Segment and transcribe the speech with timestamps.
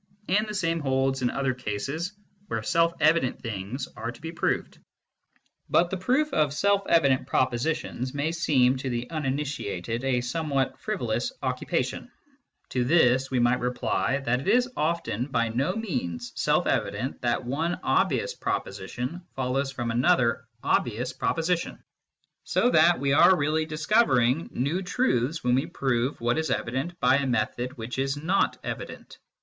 [0.27, 2.13] And the same holds in other cases
[2.47, 4.79] where self evident things are to be proved.
[5.69, 11.31] But the proof of self evident propositions may seem, to the uninitiated, a somewhat frivolous
[11.43, 12.09] occupation,
[12.69, 17.45] To this we might reply that it is often by no means self evident that
[17.45, 21.77] one obvious proposition follows from another obvious proposition;
[22.43, 27.17] so that we are really discovering new truths when we prove what is evident by
[27.17, 29.19] a method which is not evident.